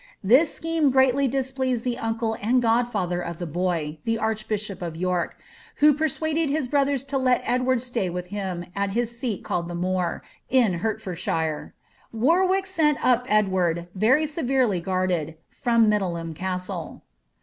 This 0.23 0.51
scheme 0.51 0.89
greatly 0.89 1.29
pleased 1.29 1.83
the 1.83 1.99
uncle 1.99 2.35
and 2.41 2.59
godfather 2.59 3.21
of 3.21 3.37
the 3.37 3.45
boy, 3.45 3.99
the 4.03 4.17
archbishop 4.17 4.81
of 4.81 4.97
York, 4.97 5.37
who 5.75 5.93
persuaded 5.93 6.49
his 6.49 6.67
brotliers 6.67 7.03
to 7.09 7.19
let 7.19 7.43
Edward 7.45 7.83
stay 7.83 8.09
with 8.09 8.29
him 8.29 8.65
at 8.75 8.93
his 8.97 9.15
seat 9.15 9.43
called 9.43 9.67
the 9.67 9.75
More, 9.75 10.23
in 10.49 10.79
Hertfoidshire. 10.79 11.75
Warwick 12.11 12.65
sent 12.65 12.97
up 13.05 13.27
Edward, 13.29 13.89
very 13.93 14.25
severely 14.25 14.81
guarded, 14.81 15.35
from 15.51 15.87
Middleham 15.87 16.33
Castle. 16.33 17.03